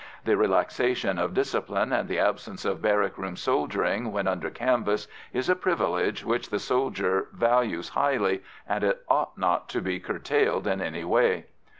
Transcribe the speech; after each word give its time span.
The 0.25 0.35
relaxation 0.35 1.19
of 1.19 1.35
discipline 1.35 1.93
and 1.93 2.09
the 2.09 2.17
absence 2.17 2.65
of 2.65 2.81
barrack 2.81 3.19
room 3.19 3.35
soldiering 3.35 4.11
when 4.11 4.27
under 4.27 4.49
canvas 4.49 5.07
is 5.31 5.47
a 5.47 5.55
privilege 5.55 6.25
which 6.25 6.49
the 6.49 6.57
soldier 6.57 7.27
values 7.33 7.89
highly, 7.89 8.41
and 8.67 8.83
it 8.83 9.03
ought 9.07 9.37
not 9.37 9.69
to 9.69 9.79
be 9.79 9.99
curtailed 9.99 10.65
in 10.65 10.81
any 10.81 11.03
way. 11.03 11.45